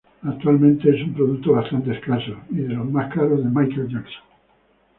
[0.23, 4.23] Actualmente es un producto bastante escaso y de los más caros de Michael Jackson.